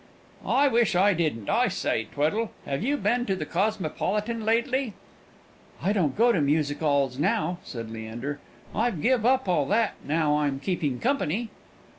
"Wish 0.43 0.95
I 0.95 1.13
didn't. 1.13 1.47
I 1.47 1.67
say, 1.67 2.07
Tweddle, 2.11 2.49
have 2.65 2.81
you 2.81 2.97
been 2.97 3.27
to 3.27 3.35
the 3.35 3.45
Cosmopolitan 3.45 4.43
lately?" 4.43 4.95
"I 5.79 5.93
don't 5.93 6.17
go 6.17 6.31
to 6.31 6.41
music 6.41 6.81
'alls 6.81 7.19
now," 7.19 7.59
said 7.63 7.91
Leander; 7.91 8.39
"I've 8.73 8.99
give 9.03 9.27
up 9.27 9.47
all 9.47 9.67
that 9.67 9.93
now 10.03 10.37
I'm 10.39 10.59
keeping 10.59 10.99
company." 10.99 11.51